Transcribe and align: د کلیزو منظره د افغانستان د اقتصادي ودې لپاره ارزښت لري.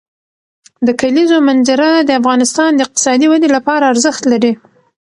د 0.87 0.89
کلیزو 1.01 1.37
منظره 1.47 1.89
د 2.01 2.09
افغانستان 2.21 2.69
د 2.73 2.79
اقتصادي 2.85 3.27
ودې 3.29 3.49
لپاره 3.55 3.89
ارزښت 3.93 4.23
لري. 4.31 4.53